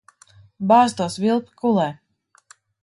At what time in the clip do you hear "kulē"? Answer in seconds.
1.61-1.89